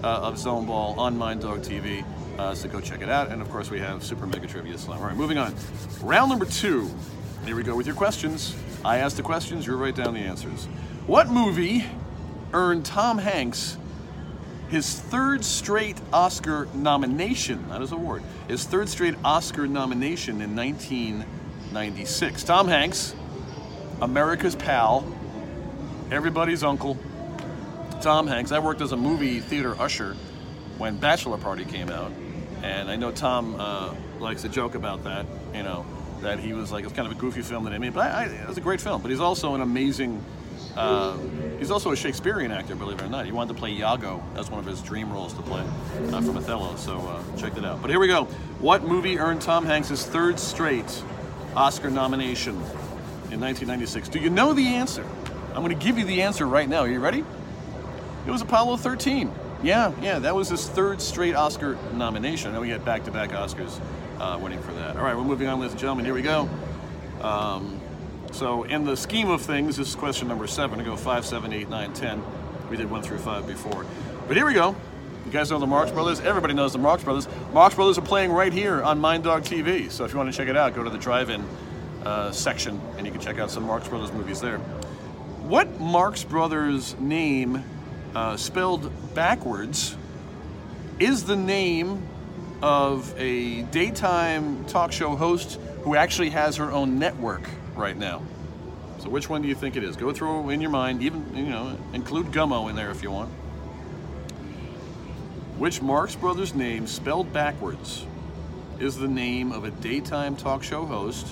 of 0.10 0.38
Zone 0.38 0.66
Ball 0.66 1.00
on 1.00 1.18
Mind 1.18 1.42
Dog 1.42 1.62
TV. 1.62 2.06
Uh, 2.38 2.54
so 2.54 2.68
go 2.70 2.80
check 2.80 3.02
it 3.02 3.10
out. 3.10 3.32
And 3.32 3.42
of 3.42 3.50
course, 3.50 3.70
we 3.70 3.80
have 3.80 4.04
Super 4.04 4.26
Mega 4.26 4.48
Trivia 4.48 4.78
Slam. 4.78 5.00
All 5.00 5.08
right, 5.08 5.16
moving 5.16 5.38
on. 5.38 5.56
Round 6.02 6.30
number 6.30 6.46
two. 6.46 6.90
Here 7.46 7.56
we 7.56 7.64
go 7.64 7.76
with 7.76 7.86
your 7.86 7.96
questions. 7.96 8.56
I 8.84 8.98
ask 8.98 9.18
the 9.18 9.24
questions, 9.24 9.66
you 9.66 9.76
write 9.76 9.96
down 9.96 10.14
the 10.14 10.20
answers. 10.20 10.66
What 11.08 11.30
movie 11.30 11.86
earned 12.54 12.86
Tom 12.86 13.18
Hanks 13.18 13.78
his 14.70 15.00
third 15.00 15.46
straight 15.46 15.98
Oscar 16.12 16.68
nomination? 16.74 17.70
That 17.70 17.82
is 17.82 17.92
a 17.92 17.98
word. 17.98 18.24
His 18.48 18.66
third 18.66 18.90
straight 18.90 19.16
Oscar 19.24 19.68
nomination 19.68 20.42
in 20.42 20.56
1996. 20.56 22.44
Tom 22.44 22.68
Hanks, 22.68 23.16
America's 24.02 24.56
pal, 24.56 25.06
everybody's 26.12 26.64
uncle. 26.64 26.98
Tom 28.06 28.28
Hanks. 28.28 28.52
I 28.52 28.60
worked 28.60 28.82
as 28.82 28.92
a 28.92 28.98
movie 28.98 29.40
theater 29.40 29.76
usher 29.82 30.16
when 30.78 30.96
Bachelor 30.98 31.40
Party 31.40 31.66
came 31.66 31.90
out, 31.90 32.12
and 32.62 32.88
I 32.88 32.98
know 32.98 33.12
Tom 33.12 33.56
uh, 33.58 33.96
likes 34.20 34.44
to 34.44 34.50
joke 34.50 34.76
about 34.76 35.06
that. 35.06 35.26
You 35.56 35.64
know, 35.64 35.88
that 36.22 36.38
he 36.38 36.54
was 36.54 36.72
like 36.72 36.84
it 36.84 36.86
was 36.86 36.94
kind 36.94 37.08
of 37.08 37.18
a 37.18 37.20
goofy 37.20 37.42
film 37.42 37.64
that 37.64 37.74
he 37.74 37.80
made, 37.80 37.96
but 37.96 38.02
I, 38.02 38.26
I, 38.26 38.28
it 38.28 38.48
was 38.48 38.60
a 38.60 38.62
great 38.62 38.80
film. 38.80 39.02
But 39.02 39.10
he's 39.10 39.20
also 39.20 39.56
an 39.56 39.62
amazing. 39.62 40.24
Uh, 40.78 41.18
he's 41.58 41.72
also 41.72 41.94
a 41.94 41.96
Shakespearean 41.96 42.52
actor, 42.52 42.76
believe 42.76 43.00
it 43.00 43.06
or 43.06 43.10
not. 43.10 43.26
He 43.26 43.32
wanted 43.32 43.56
to 43.56 43.60
play 43.60 43.72
Iago. 43.72 44.24
That's 44.36 44.52
one 44.52 44.60
of 44.60 44.68
his 44.68 44.84
dream 44.84 45.12
roles 45.12 45.34
to 45.34 45.42
play 45.42 45.64
uh, 45.64 46.22
from 46.22 46.38
Othello. 46.38 46.76
So 46.76 47.00
uh, 47.00 47.38
check 47.38 47.56
that 47.56 47.66
out. 47.66 47.82
But 47.82 47.90
here 47.90 48.00
we 48.00 48.08
go. 48.08 48.26
What 48.60 48.84
movie 48.84 49.18
earned 49.18 49.42
Tom 49.42 49.66
Hanks 49.66 49.90
his 49.90 50.06
third 50.06 50.40
straight 50.40 51.02
Oscar 51.56 51.90
nomination 51.90 52.54
in 53.32 53.42
1996? 53.42 54.10
Do 54.10 54.20
you 54.20 54.30
know 54.30 54.54
the 54.54 54.68
answer? 54.76 55.04
I'm 55.56 55.64
going 55.64 55.76
to 55.76 55.84
give 55.84 55.98
you 55.98 56.06
the 56.06 56.22
answer 56.22 56.46
right 56.46 56.70
now. 56.70 56.82
Are 56.82 56.88
you 56.88 57.00
ready? 57.00 57.26
It 58.26 58.32
was 58.32 58.42
Apollo 58.42 58.78
13. 58.78 59.32
Yeah, 59.62 59.94
yeah, 60.02 60.20
that 60.20 60.36
was 60.36 60.50
his 60.50 60.68
third 60.68 61.02
straight 61.02 61.36
Oscar 61.36 61.78
nomination. 61.94 62.54
Now 62.54 62.62
we 62.62 62.70
had 62.70 62.84
back-to-back 62.84 63.30
Oscars 63.30 63.80
uh, 64.20 64.40
winning 64.42 64.62
for 64.62 64.74
that. 64.74 64.98
All 64.98 65.04
right, 65.04 65.16
we're 65.16 65.24
moving 65.24 65.48
on, 65.48 65.60
ladies 65.60 65.74
and 65.74 65.80
gentlemen. 65.80 66.06
Here 66.06 66.14
we 66.14 66.22
go. 66.22 66.50
Um, 67.22 67.80
so, 68.32 68.64
in 68.64 68.84
the 68.84 68.98
scheme 68.98 69.30
of 69.30 69.42
things, 69.42 69.78
this 69.78 69.90
is 69.90 69.96
question 69.96 70.28
number 70.28 70.48
seven. 70.48 70.80
I 70.80 70.84
go 70.84 70.96
five, 70.96 71.26
seven, 71.26 71.54
eight, 71.54 71.70
nine, 71.70 71.94
ten. 71.94 72.22
We 72.70 72.78
did 72.78 72.90
one 72.90 73.02
through 73.02 73.20
five 73.20 73.48
before, 73.48 73.86
but 74.28 74.36
here 74.36 74.46
we 74.46 74.54
go. 74.54 74.76
You 75.26 75.32
guys 75.32 75.50
know 75.50 75.58
the 75.58 75.68
Marx 75.68 75.92
Brothers. 75.92 76.20
Everybody 76.20 76.54
knows 76.54 76.74
the 76.74 76.80
Marx 76.80 77.04
Brothers. 77.04 77.28
Marx 77.54 77.76
Brothers 77.76 77.98
are 77.98 78.02
playing 78.02 78.32
right 78.32 78.54
here 78.54 78.84
on 78.84 79.00
Mind 79.00 79.24
Dog 79.24 79.44
TV. 79.44 79.90
So 79.90 80.04
if 80.04 80.12
you 80.12 80.18
want 80.18 80.32
to 80.32 80.38
check 80.38 80.48
it 80.48 80.58
out, 80.58 80.76
go 80.76 80.84
to 80.84 80.90
the 80.90 80.98
drive-in 80.98 81.44
uh, 82.04 82.32
section, 82.32 82.80
and 82.98 83.06
you 83.06 83.12
can 83.12 83.22
check 83.22 83.40
out 83.40 83.50
some 83.50 83.64
Marx 83.64 83.88
Brothers 83.88 84.12
movies 84.12 84.42
there. 84.42 84.58
What 85.48 85.80
Marx 85.80 86.24
Brothers 86.24 86.96
name, 87.00 87.64
uh, 88.16 88.38
spelled 88.38 88.92
backwards, 89.14 89.96
is 91.00 91.26
the 91.26 91.36
name 91.36 92.08
of 92.62 93.14
a 93.20 93.64
daytime 93.64 94.64
talk 94.66 94.92
show 94.92 95.16
host 95.16 95.60
who 95.84 95.96
actually 95.96 96.30
has 96.30 96.56
her 96.56 96.72
own 96.72 96.98
network 96.98 97.44
right 97.76 97.98
now? 97.98 98.22
So 99.00 99.10
which 99.10 99.30
one 99.30 99.42
do 99.42 99.48
you 99.48 99.56
think 99.56 99.76
it 99.76 99.84
is? 99.84 99.98
Go 99.98 100.14
through 100.14 100.50
in 100.50 100.62
your 100.62 100.72
mind, 100.72 101.04
even 101.04 101.36
you 101.36 101.44
know, 101.44 101.78
include 101.94 102.28
Gummo 102.28 102.70
in 102.70 102.76
there 102.76 102.90
if 102.90 103.04
you 103.04 103.12
want. 103.12 103.30
Which 105.58 105.82
Marx 105.82 106.16
Brothers 106.16 106.56
name, 106.56 106.88
spelled 106.88 107.32
backwards, 107.32 108.06
is 108.80 108.98
the 108.98 109.08
name 109.08 109.52
of 109.52 109.64
a 109.64 109.72
daytime 109.72 110.36
talk 110.36 110.64
show 110.64 110.86
host? 110.86 111.28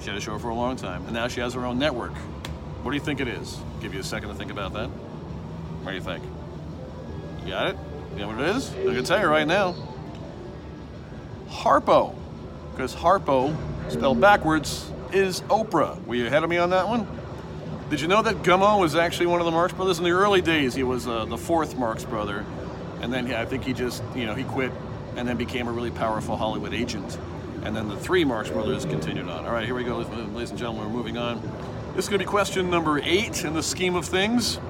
She 0.00 0.06
had 0.06 0.16
a 0.16 0.20
show 0.20 0.38
for 0.38 0.48
a 0.48 0.54
long 0.54 0.76
time, 0.76 1.04
and 1.04 1.12
now 1.12 1.28
she 1.28 1.40
has 1.40 1.54
her 1.54 1.66
own 1.66 1.78
network. 1.78 2.12
What 2.82 2.92
do 2.92 2.96
you 2.96 3.02
think 3.02 3.20
it 3.20 3.28
is? 3.28 3.58
Give 3.80 3.92
you 3.92 4.00
a 4.00 4.04
second 4.04 4.30
to 4.30 4.34
think 4.34 4.50
about 4.50 4.72
that. 4.72 4.88
What 5.82 5.90
do 5.90 5.96
you 5.96 6.02
think? 6.02 6.24
You 7.44 7.50
got 7.50 7.68
it? 7.68 7.76
You 8.12 8.20
know 8.20 8.28
what 8.28 8.40
it 8.40 8.56
is? 8.56 8.70
I 8.70 8.94
can 8.94 9.04
tell 9.04 9.20
you 9.20 9.26
right 9.26 9.46
now. 9.46 9.74
Harpo. 11.48 12.14
Because 12.72 12.94
Harpo, 12.94 13.56
spelled 13.90 14.20
backwards, 14.20 14.90
is 15.12 15.40
Oprah. 15.42 16.04
Were 16.06 16.14
you 16.14 16.26
ahead 16.26 16.44
of 16.44 16.50
me 16.50 16.58
on 16.58 16.70
that 16.70 16.88
one? 16.88 17.06
Did 17.88 18.00
you 18.00 18.08
know 18.08 18.22
that 18.22 18.42
Gummo 18.42 18.78
was 18.80 18.94
actually 18.94 19.26
one 19.26 19.40
of 19.40 19.46
the 19.46 19.50
Marx 19.50 19.72
brothers? 19.72 19.98
In 19.98 20.04
the 20.04 20.10
early 20.10 20.40
days, 20.40 20.74
he 20.74 20.82
was 20.82 21.08
uh, 21.08 21.24
the 21.24 21.36
fourth 21.36 21.76
Marx 21.76 22.04
brother. 22.04 22.44
And 23.00 23.12
then 23.12 23.26
he, 23.26 23.34
I 23.34 23.44
think 23.44 23.64
he 23.64 23.72
just, 23.72 24.02
you 24.14 24.26
know, 24.26 24.34
he 24.34 24.44
quit 24.44 24.70
and 25.16 25.26
then 25.26 25.36
became 25.36 25.66
a 25.66 25.72
really 25.72 25.90
powerful 25.90 26.36
Hollywood 26.36 26.72
agent. 26.72 27.18
And 27.64 27.74
then 27.74 27.88
the 27.88 27.96
three 27.96 28.24
Marx 28.24 28.48
brothers 28.48 28.84
continued 28.84 29.28
on. 29.28 29.44
All 29.44 29.52
right, 29.52 29.66
here 29.66 29.74
we 29.74 29.84
go, 29.84 29.98
ladies 29.98 30.50
and 30.50 30.58
gentlemen, 30.58 30.84
we're 30.84 30.96
moving 30.96 31.18
on. 31.18 31.42
This 31.96 32.04
is 32.04 32.08
going 32.08 32.20
to 32.20 32.24
be 32.24 32.30
question 32.30 32.70
number 32.70 33.00
eight 33.02 33.44
in 33.44 33.54
the 33.54 33.62
scheme 33.62 33.96
of 33.96 34.06
things. 34.06 34.60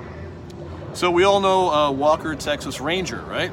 So 0.93 1.11
we 1.11 1.23
all 1.23 1.39
know 1.41 1.71
uh, 1.71 1.91
Walker, 1.93 2.35
Texas 2.35 2.81
Ranger, 2.81 3.21
right? 3.23 3.53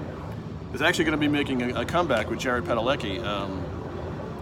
Is 0.74 0.82
actually 0.82 1.06
going 1.06 1.20
to 1.20 1.20
be 1.20 1.28
making 1.28 1.62
a, 1.62 1.82
a 1.82 1.86
comeback 1.86 2.30
with 2.30 2.40
Jared 2.40 2.66
Padalecki. 2.66 3.24
Um, 3.24 3.64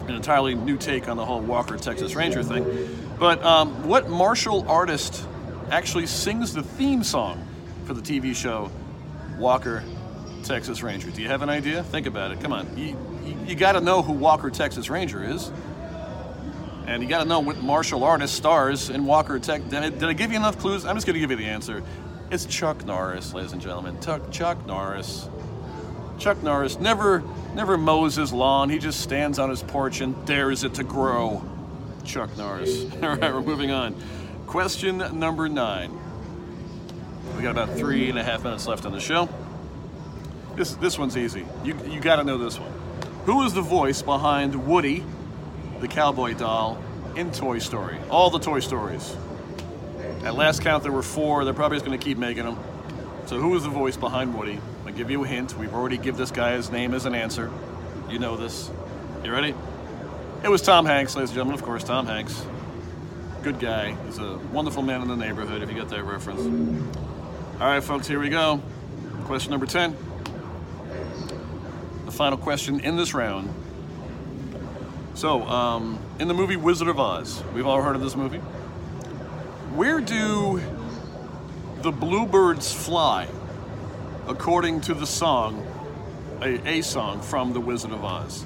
an 0.08 0.16
entirely 0.16 0.56
new 0.56 0.78
take 0.78 1.10
on 1.10 1.18
the 1.18 1.26
whole 1.26 1.42
Walker, 1.42 1.78
Texas 1.78 2.16
Ranger 2.16 2.44
thing. 2.44 2.90
But 3.20 3.44
um, 3.44 3.88
what 3.88 4.10
martial 4.10 4.66
artist 4.70 5.28
actually 5.72 6.06
sings 6.06 6.54
the 6.54 6.64
theme 6.64 7.04
song 7.04 7.46
for 7.86 7.94
the 7.94 8.02
TV 8.02 8.36
show 8.36 8.72
Walker, 9.38 9.84
Texas 10.44 10.84
Ranger? 10.84 11.10
Do 11.10 11.22
you 11.22 11.28
have 11.28 11.42
an 11.42 11.50
idea? 11.50 11.84
Think 11.84 12.08
about 12.08 12.32
it. 12.32 12.40
Come 12.40 12.54
on. 12.54 12.78
You, 12.78 12.98
you, 13.26 13.38
you 13.48 13.56
got 13.56 13.74
to 13.74 13.82
know 13.82 14.02
who 14.02 14.14
Walker, 14.14 14.50
Texas 14.50 14.90
Ranger 14.90 15.24
is. 15.24 15.52
And 16.86 17.02
you 17.02 17.10
got 17.10 17.24
to 17.24 17.28
know 17.28 17.40
what 17.40 17.62
martial 17.64 18.04
artist 18.04 18.36
stars 18.36 18.92
in 18.92 19.06
Walker 19.06 19.40
Tech. 19.40 19.68
Did 19.70 19.98
did 19.98 20.04
I 20.04 20.14
give 20.14 20.32
you 20.32 20.38
enough 20.38 20.60
clues? 20.60 20.86
I'm 20.86 20.96
just 20.96 21.08
going 21.08 21.16
to 21.16 21.20
give 21.20 21.32
you 21.32 21.38
the 21.38 21.48
answer. 21.48 21.84
It's 22.32 22.46
Chuck 22.46 22.84
Norris, 22.86 23.34
ladies 23.34 23.54
and 23.54 23.62
gentlemen. 23.62 24.00
Chuck, 24.02 24.32
Chuck 24.32 24.66
Norris. 24.66 25.30
Chuck 26.18 26.42
Norris 26.42 26.80
never 26.80 27.24
never 27.54 27.78
mows 27.78 28.16
his 28.16 28.34
lawn. 28.34 28.70
He 28.70 28.80
just 28.80 29.00
stands 29.02 29.38
on 29.38 29.50
his 29.50 29.62
porch 29.62 30.02
and 30.02 30.26
dares 30.26 30.64
it 30.64 30.74
to 30.76 30.84
grow. 30.84 31.44
Chuck 32.04 32.36
Norris. 32.36 32.86
All 33.04 33.16
right, 33.16 33.34
we're 33.34 33.42
moving 33.42 33.72
on. 33.72 33.96
Question 34.48 34.98
number 35.20 35.48
nine. 35.48 35.98
We 37.36 37.44
got 37.44 37.52
about 37.52 37.76
three 37.78 38.10
and 38.10 38.18
a 38.18 38.24
half 38.24 38.44
minutes 38.44 38.66
left 38.66 38.86
on 38.86 38.92
the 38.92 39.00
show. 39.00 39.30
This 40.56 40.74
this 40.76 40.98
one's 40.98 41.18
easy. 41.18 41.46
You 41.64 41.78
you 41.88 42.00
got 42.00 42.16
to 42.16 42.24
know 42.24 42.40
this 42.40 42.60
one. 42.60 42.72
Who 43.26 43.44
is 43.44 43.54
the 43.54 43.62
voice 43.62 44.02
behind 44.02 44.68
Woody, 44.68 45.04
the 45.80 45.88
cowboy 45.88 46.34
doll, 46.34 46.82
in 47.16 47.32
Toy 47.32 47.60
Story? 47.60 47.98
All 48.10 48.32
the 48.32 48.40
Toy 48.40 48.62
Stories. 48.62 49.16
At 50.26 50.34
last 50.34 50.64
count, 50.64 50.82
there 50.82 50.92
were 50.92 51.04
four. 51.04 51.46
They're 51.46 51.54
probably 51.54 51.76
just 51.76 51.86
going 51.86 51.98
to 51.98 52.04
keep 52.04 52.18
making 52.18 52.46
them. 52.46 52.60
So, 53.28 53.40
who 53.40 53.56
is 53.56 53.62
the 53.62 53.70
voice 53.70 53.96
behind 53.96 54.36
Woody? 54.36 54.60
I'll 54.84 54.92
give 54.92 55.12
you 55.12 55.24
a 55.24 55.28
hint. 55.28 55.56
We've 55.56 55.74
already 55.74 56.00
give 56.00 56.18
this 56.18 56.32
guy 56.32 56.54
his 56.54 56.72
name 56.72 56.96
as 56.96 57.06
an 57.06 57.14
answer. 57.14 57.52
You 58.10 58.18
know 58.18 58.36
this. 58.36 58.72
You 59.24 59.32
ready? 59.32 59.54
It 60.44 60.50
was 60.50 60.64
Tom 60.64 60.88
Hanks, 60.88 61.16
ladies 61.16 61.30
and 61.30 61.36
gentlemen. 61.36 61.54
Of 61.54 61.64
course, 61.64 61.84
Tom 61.84 62.08
Hanks. 62.08 62.44
Good 63.44 63.60
guy. 63.60 63.96
He's 64.08 64.18
a 64.18 64.40
wonderful 64.52 64.82
man 64.82 65.04
in 65.04 65.08
the 65.08 65.16
neighborhood, 65.16 65.62
if 65.62 65.70
you 65.70 65.76
get 65.76 65.90
that 65.90 66.04
reference. 66.04 66.42
All 67.62 67.68
right, 67.68 67.84
folks, 67.84 68.08
here 68.08 68.20
we 68.20 68.30
go. 68.30 68.60
Question 69.26 69.52
number 69.52 69.68
10. 69.68 69.96
The 72.06 72.12
final 72.12 72.40
question 72.40 72.80
in 72.80 72.96
this 72.96 73.14
round. 73.14 73.54
So, 75.14 75.44
um, 75.44 76.00
in 76.20 76.28
the 76.28 76.34
movie 76.34 76.56
Wizard 76.56 76.88
of 76.88 77.00
Oz, 77.00 77.44
we've 77.54 77.68
all 77.68 77.82
heard 77.84 77.96
of 77.96 78.02
this 78.02 78.16
movie. 78.16 78.42
Where 79.76 80.00
do 80.00 80.62
the 81.82 81.92
bluebirds 81.92 82.72
fly 82.72 83.28
according 84.26 84.80
to 84.82 84.94
the 84.94 85.06
song, 85.06 85.68
a, 86.42 86.78
a 86.78 86.82
song 86.82 87.20
from 87.20 87.52
The 87.52 87.60
Wizard 87.60 87.92
of 87.92 88.02
Oz? 88.06 88.46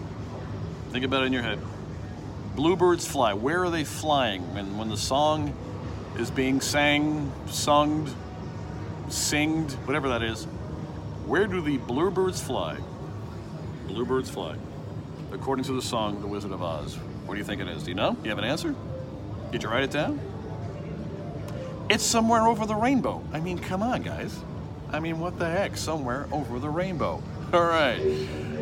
Think 0.90 1.06
about 1.06 1.22
it 1.22 1.28
in 1.28 1.34
your 1.34 1.44
head. 1.44 1.60
Bluebirds 2.56 3.06
fly. 3.06 3.34
Where 3.34 3.64
are 3.64 3.70
they 3.70 3.84
flying 3.84 4.42
when, 4.56 4.76
when 4.76 4.90
the 4.90 4.98
song 4.98 5.54
is 6.18 6.32
being 6.32 6.62
sang, 6.62 7.32
sung, 7.46 8.12
singed, 9.10 9.74
whatever 9.86 10.10
that 10.10 10.24
is? 10.24 10.46
Where 11.28 11.46
do 11.46 11.62
the 11.62 11.78
bluebirds 11.78 12.42
fly? 12.42 12.76
Bluebirds 13.86 14.32
fly. 14.32 14.56
According 15.32 15.66
to 15.66 15.74
the 15.74 15.82
song 15.84 16.22
The 16.22 16.28
Wizard 16.28 16.54
of 16.54 16.64
Oz. 16.64 16.96
What 17.28 17.36
do 17.36 17.38
you 17.38 17.46
think 17.46 17.62
it 17.62 17.68
is? 17.68 17.84
Do 17.84 17.92
you 17.92 17.96
know? 17.96 18.18
You 18.24 18.32
have 18.32 18.40
an 18.40 18.46
answer? 18.46 18.74
Did 19.52 19.62
you 19.62 19.70
write 19.70 19.84
it 19.84 19.92
down? 19.92 20.20
It's 21.90 22.04
somewhere 22.04 22.46
over 22.46 22.68
the 22.68 22.76
rainbow. 22.76 23.24
I 23.34 23.40
mean, 23.40 23.58
come 23.58 23.82
on, 23.82 24.04
guys. 24.04 24.40
I 24.92 25.00
mean, 25.00 25.20
what 25.20 25.40
the 25.40 25.50
heck? 25.50 25.76
Somewhere 25.76 26.28
over 26.32 26.60
the 26.60 26.70
rainbow. 26.70 27.24
All 27.54 27.66
right. 27.66 28.00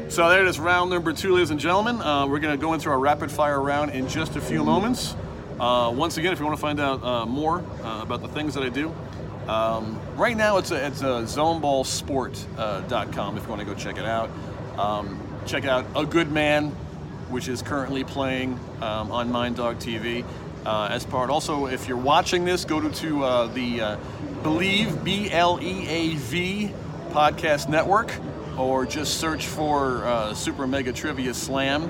So 0.07 0.29
there 0.29 0.45
it 0.45 0.47
is, 0.47 0.57
round 0.57 0.91
number 0.91 1.11
two, 1.11 1.33
ladies 1.33 1.49
and 1.49 1.59
gentlemen. 1.59 2.01
Uh, 2.01 2.25
we're 2.25 2.39
going 2.39 2.57
to 2.57 2.61
go 2.61 2.73
into 2.73 2.89
our 2.89 2.97
rapid 2.97 3.29
fire 3.29 3.59
round 3.59 3.91
in 3.91 4.07
just 4.07 4.37
a 4.37 4.41
few 4.41 4.63
moments. 4.63 5.13
Uh, 5.59 5.91
once 5.93 6.15
again, 6.15 6.31
if 6.31 6.39
you 6.39 6.45
want 6.45 6.57
to 6.57 6.61
find 6.61 6.79
out 6.79 7.03
uh, 7.03 7.25
more 7.25 7.65
uh, 7.83 7.99
about 8.01 8.21
the 8.21 8.29
things 8.29 8.53
that 8.53 8.63
I 8.63 8.69
do, 8.69 8.95
um, 9.49 9.99
right 10.15 10.37
now 10.37 10.55
it's 10.57 10.71
a, 10.71 10.87
it's 10.87 11.01
a 11.01 11.25
zoneballsport.com 11.25 13.37
if 13.37 13.43
you 13.43 13.49
want 13.49 13.59
to 13.59 13.65
go 13.65 13.73
check 13.73 13.97
it 13.97 14.05
out. 14.05 14.29
Um, 14.77 15.19
check 15.45 15.65
out 15.65 15.85
A 15.97 16.05
Good 16.05 16.31
Man, 16.31 16.69
which 17.29 17.49
is 17.49 17.61
currently 17.61 18.05
playing 18.05 18.57
um, 18.81 19.11
on 19.11 19.33
Mind 19.33 19.57
Dog 19.57 19.79
TV 19.79 20.23
uh, 20.67 20.89
as 20.91 21.05
part. 21.05 21.29
Also, 21.29 21.67
if 21.67 21.87
you're 21.87 21.95
watching 21.95 22.43
this, 22.43 22.65
go 22.65 22.81
to, 22.81 22.89
to 22.89 23.23
uh, 23.23 23.47
the 23.47 23.81
uh, 23.81 23.97
Bleav 24.43 25.01
B 25.01 25.31
L 25.31 25.59
E 25.61 25.87
A 25.87 26.15
V 26.15 26.71
podcast 27.11 27.69
network, 27.69 28.13
or 28.57 28.85
just 28.85 29.19
search 29.19 29.47
for 29.47 30.03
uh, 30.05 30.33
Super 30.33 30.67
Mega 30.67 30.91
Trivia 30.91 31.33
Slam. 31.33 31.89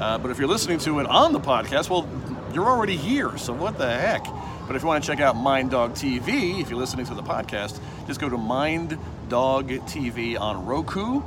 Uh, 0.00 0.18
but 0.18 0.32
if 0.32 0.38
you're 0.38 0.48
listening 0.48 0.78
to 0.78 0.98
it 0.98 1.06
on 1.06 1.32
the 1.32 1.38
podcast, 1.38 1.88
well, 1.88 2.08
you're 2.52 2.68
already 2.68 2.96
here. 2.96 3.38
So 3.38 3.52
what 3.52 3.78
the 3.78 3.88
heck? 3.88 4.24
But 4.66 4.74
if 4.74 4.82
you 4.82 4.88
want 4.88 5.02
to 5.02 5.06
check 5.08 5.20
out 5.20 5.36
Mind 5.36 5.70
Dog 5.70 5.92
TV, 5.94 6.60
if 6.60 6.68
you're 6.70 6.78
listening 6.78 7.06
to 7.06 7.14
the 7.14 7.22
podcast, 7.22 7.80
just 8.08 8.20
go 8.20 8.28
to 8.28 8.36
Mind 8.36 8.98
Dog 9.28 9.68
TV 9.68 10.38
on 10.38 10.66
Roku 10.66 11.22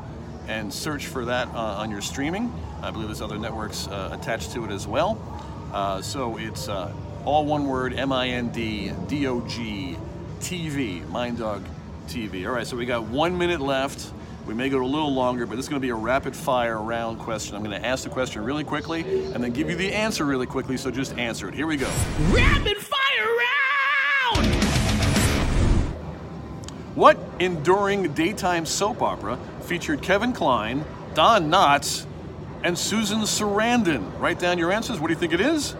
and 0.47 0.73
search 0.73 1.07
for 1.07 1.25
that 1.25 1.47
uh, 1.49 1.77
on 1.79 1.89
your 1.89 2.01
streaming. 2.01 2.53
I 2.83 2.91
believe 2.91 3.07
there's 3.07 3.21
other 3.21 3.39
networks 3.39 3.87
attached 3.87 4.51
to 4.53 4.65
it 4.65 4.71
as 4.71 4.85
well. 4.85 5.40
Uh, 5.71 6.01
so 6.01 6.37
it's 6.37 6.67
uh, 6.67 6.93
all 7.23 7.45
one 7.45 7.65
word 7.65 7.93
M 7.93 8.11
I 8.11 8.29
N 8.29 8.49
D 8.49 8.91
D 9.07 9.27
O 9.27 9.41
G 9.41 9.97
TV, 10.39 11.07
Mind 11.09 11.37
Dog 11.37 11.63
TV. 12.07 12.45
All 12.45 12.53
right, 12.53 12.67
so 12.67 12.75
we 12.75 12.85
got 12.85 13.03
one 13.03 13.37
minute 13.37 13.61
left. 13.61 14.11
We 14.45 14.53
may 14.53 14.69
go 14.69 14.83
a 14.83 14.85
little 14.85 15.13
longer, 15.13 15.45
but 15.45 15.55
this 15.55 15.65
is 15.65 15.69
going 15.69 15.79
to 15.79 15.85
be 15.85 15.91
a 15.91 15.95
rapid 15.95 16.35
fire 16.35 16.81
round 16.81 17.19
question. 17.19 17.55
I'm 17.55 17.63
going 17.63 17.79
to 17.79 17.87
ask 17.87 18.03
the 18.03 18.09
question 18.09 18.43
really 18.43 18.63
quickly 18.63 19.01
and 19.33 19.43
then 19.43 19.51
give 19.51 19.69
you 19.69 19.75
the 19.75 19.93
answer 19.93 20.25
really 20.25 20.47
quickly, 20.47 20.77
so 20.77 20.91
just 20.91 21.17
answer 21.17 21.47
it. 21.47 21.53
Here 21.53 21.67
we 21.67 21.77
go. 21.77 21.89
Rapid 22.31 22.77
fire 22.77 23.27
round! 24.35 24.47
What 26.95 27.17
enduring 27.39 28.13
daytime 28.13 28.65
soap 28.65 29.01
opera 29.01 29.37
featured 29.61 30.01
Kevin 30.01 30.33
Kline, 30.33 30.83
Don 31.13 31.49
Knotts, 31.49 32.05
and 32.63 32.77
Susan 32.77 33.19
Sarandon? 33.21 34.19
Write 34.19 34.39
down 34.39 34.57
your 34.57 34.71
answers. 34.71 34.99
What 34.99 35.07
do 35.07 35.13
you 35.13 35.19
think 35.19 35.33
it 35.33 35.41
is? 35.41 35.75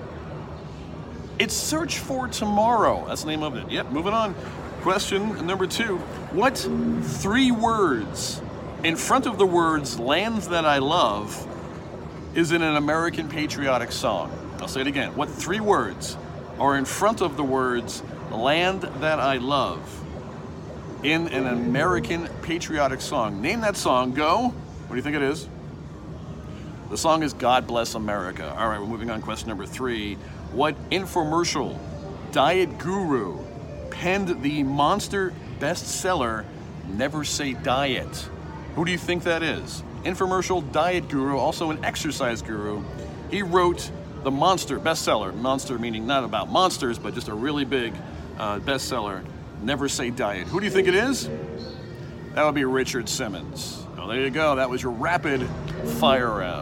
It's 1.40 1.56
Search 1.56 2.00
for 2.00 2.28
Tomorrow. 2.28 3.06
That's 3.08 3.24
the 3.24 3.30
name 3.30 3.44
of 3.44 3.56
it. 3.56 3.70
Yep, 3.70 3.92
moving 3.92 4.14
on. 4.14 4.36
Question 4.82 5.46
number 5.46 5.68
two 5.68 5.98
What 6.32 6.58
three 6.58 7.52
words 7.52 8.42
in 8.84 8.96
front 8.96 9.28
of 9.28 9.38
the 9.38 9.46
words 9.46 10.00
lands 10.00 10.48
that 10.50 10.66
I 10.66 10.80
love 10.80 11.48
is 12.34 12.52
in 12.52 12.62
an 12.62 12.76
American 12.76 13.30
patriotic 13.30 13.92
song? 13.92 14.32
I'll 14.60 14.68
say 14.68 14.82
it 14.82 14.88
again. 14.88 15.16
What 15.16 15.30
three 15.30 15.60
words 15.60 16.18
are 16.60 16.78
in 16.78 16.86
front 16.86 17.22
of 17.22 17.38
the 17.38 17.44
words 17.44 18.04
land 18.32 18.82
that 18.82 19.20
I 19.20 19.38
love 19.38 19.80
in 21.04 21.28
an 21.28 21.48
American 21.48 22.28
patriotic 22.42 23.02
song? 23.02 23.42
Name 23.42 23.62
that 23.62 23.78
song. 23.78 24.14
Go. 24.14 24.50
What 24.50 24.90
do 24.90 24.96
you 24.96 25.02
think 25.02 25.16
it 25.16 25.24
is? 25.24 25.48
The 26.92 26.98
song 26.98 27.24
is 27.24 27.32
God 27.32 27.68
Bless 27.68 27.96
America. 27.96 28.54
All 28.54 28.68
right, 28.68 28.78
we're 28.78 28.86
moving 28.86 29.10
on. 29.10 29.22
Question 29.22 29.48
number 29.48 29.66
three. 29.66 30.16
What 30.52 30.76
infomercial 30.90 31.80
diet 32.34 32.80
guru 32.80 33.40
penned 33.92 34.44
the 34.44 34.64
monster 34.64 35.32
bestseller 35.58 36.44
Never 36.90 37.24
Say 37.24 37.54
Diet? 37.54 38.28
Who 38.76 38.84
do 38.84 38.92
you 38.92 38.98
think 38.98 39.24
that 39.24 39.42
is? 39.42 39.84
Infomercial 40.04 40.70
diet 40.74 41.08
guru, 41.08 41.38
also 41.38 41.72
an 41.72 41.86
exercise 41.86 42.42
guru. 42.42 42.84
He 43.30 43.42
wrote 43.42 43.90
the 44.24 44.32
monster 44.32 44.78
bestseller. 44.78 45.34
Monster 45.34 45.80
meaning 45.80 46.06
not 46.06 46.26
about 46.26 46.52
monsters, 46.52 47.00
but 47.00 47.16
just 47.16 47.30
a 47.30 47.34
really 47.34 47.64
big 47.64 47.94
uh, 48.38 48.60
bestseller. 48.60 49.24
Never 49.62 49.88
Say 49.88 50.10
Diet. 50.10 50.46
Who 50.50 50.60
do 50.60 50.66
you 50.66 50.72
think 50.74 50.90
it 50.90 50.96
is? 50.96 51.30
That 52.34 52.44
would 52.44 52.56
be 52.56 52.66
Richard 52.66 53.08
Simmons. 53.08 53.82
Well, 53.96 54.08
there 54.08 54.20
you 54.20 54.30
go. 54.30 54.56
That 54.58 54.70
was 54.70 54.84
your 54.84 54.92
rapid 54.92 55.48
fire 56.02 56.30
round. 56.40 56.61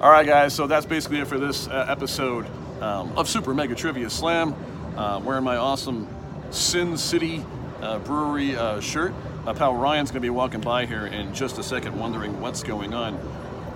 All 0.00 0.12
right, 0.12 0.24
guys. 0.24 0.54
So 0.54 0.68
that's 0.68 0.86
basically 0.86 1.18
it 1.18 1.26
for 1.26 1.40
this 1.40 1.66
uh, 1.66 1.86
episode 1.88 2.46
um, 2.80 3.18
of 3.18 3.28
Super 3.28 3.52
Mega 3.52 3.74
Trivia 3.74 4.08
Slam. 4.08 4.54
Uh, 4.96 5.20
wearing 5.24 5.42
my 5.42 5.56
awesome 5.56 6.06
Sin 6.52 6.96
City 6.96 7.44
uh, 7.82 7.98
Brewery 7.98 8.54
uh, 8.54 8.78
shirt. 8.78 9.12
Pal 9.56 9.74
Ryan's 9.74 10.12
going 10.12 10.20
to 10.22 10.26
be 10.26 10.30
walking 10.30 10.60
by 10.60 10.86
here 10.86 11.06
in 11.06 11.34
just 11.34 11.58
a 11.58 11.64
second, 11.64 11.98
wondering 11.98 12.40
what's 12.40 12.62
going 12.62 12.94
on. 12.94 13.14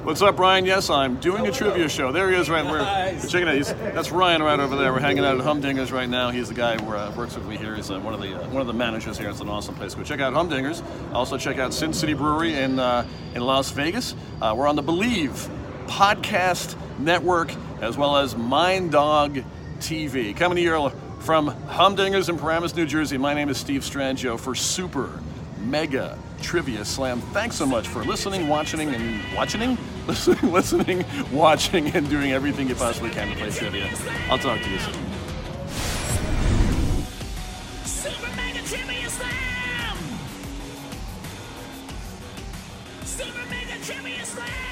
What's 0.04 0.22
up, 0.22 0.38
Ryan? 0.38 0.64
Yes, 0.64 0.90
I'm 0.90 1.16
doing 1.16 1.44
a 1.48 1.50
trivia 1.50 1.88
show. 1.88 2.12
There 2.12 2.30
he 2.30 2.36
is, 2.36 2.48
right 2.48 2.64
where. 2.64 3.18
Check 3.28 3.42
it 3.42 3.48
out. 3.48 3.54
He's, 3.56 3.72
that's 3.74 4.12
Ryan 4.12 4.44
right 4.44 4.60
over 4.60 4.76
there. 4.76 4.92
We're 4.92 5.00
hanging 5.00 5.24
out 5.24 5.40
at 5.40 5.44
Humdingers 5.44 5.90
right 5.90 6.08
now. 6.08 6.30
He's 6.30 6.48
the 6.48 6.54
guy 6.54 6.76
who 6.76 6.92
uh, 6.92 7.12
works 7.16 7.34
with 7.34 7.46
me 7.46 7.56
here. 7.56 7.74
He's 7.74 7.90
uh, 7.90 7.98
one 7.98 8.14
of 8.14 8.20
the 8.20 8.40
uh, 8.40 8.48
one 8.50 8.60
of 8.60 8.68
the 8.68 8.74
managers 8.74 9.18
here. 9.18 9.28
It's 9.28 9.40
an 9.40 9.48
awesome 9.48 9.74
place. 9.74 9.96
Go 9.96 10.04
check 10.04 10.20
out 10.20 10.34
Humdingers. 10.34 10.84
Also 11.14 11.36
check 11.36 11.58
out 11.58 11.74
Sin 11.74 11.92
City 11.92 12.14
Brewery 12.14 12.54
in 12.54 12.78
uh, 12.78 13.08
in 13.34 13.42
Las 13.42 13.72
Vegas. 13.72 14.14
Uh, 14.40 14.54
we're 14.56 14.68
on 14.68 14.76
the 14.76 14.82
Bleav 14.84 15.48
podcast 15.92 16.74
network 16.98 17.52
as 17.82 17.98
well 17.98 18.16
as 18.16 18.34
Mind 18.34 18.92
Dog 18.92 19.42
TV. 19.78 20.34
Coming 20.34 20.56
to 20.56 20.62
you 20.62 20.90
from 21.20 21.50
Humdingers 21.66 22.30
in 22.30 22.38
Paramus, 22.38 22.74
New 22.74 22.86
Jersey. 22.86 23.18
My 23.18 23.34
name 23.34 23.50
is 23.50 23.58
Steve 23.58 23.82
Strangio 23.82 24.40
for 24.40 24.54
Super 24.54 25.20
Mega 25.58 26.18
Trivia 26.40 26.86
Slam. 26.86 27.20
Thanks 27.20 27.56
so 27.56 27.66
much 27.66 27.88
for 27.88 28.04
listening, 28.04 28.48
watching, 28.48 28.80
and 28.80 29.20
watching, 29.36 29.76
listening, 30.06 30.50
listening, 30.50 31.04
watching, 31.30 31.88
and 31.94 32.08
doing 32.08 32.32
everything 32.32 32.68
you 32.68 32.74
possibly 32.74 33.10
can 33.10 33.28
to 33.28 33.36
play 33.36 33.50
trivia. 33.50 33.90
I'll 34.30 34.38
talk 34.38 34.62
to 34.62 34.70
you 34.70 34.78
soon. 34.78 34.94
Super 37.84 38.34
Mega 38.34 38.60
Trivia 38.66 39.10
Slam! 39.10 39.96
Super 43.04 43.50
Mega 43.50 43.84
Trivia 43.84 44.24
Slam! 44.24 44.71